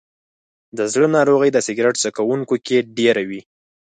د 0.77 0.79
زړه 0.93 1.07
ناروغۍ 1.15 1.49
د 1.53 1.57
سګرټ 1.67 1.95
څکونکو 2.03 2.55
کې 2.65 2.77
ډېرې 2.97 3.23
وي. 3.29 3.41